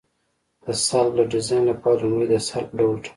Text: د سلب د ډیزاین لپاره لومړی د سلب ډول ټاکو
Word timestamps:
د 0.65 0.65
سلب 0.85 1.11
د 1.17 1.19
ډیزاین 1.31 1.63
لپاره 1.71 1.99
لومړی 2.03 2.27
د 2.31 2.35
سلب 2.47 2.69
ډول 2.79 2.95
ټاکو 3.03 3.09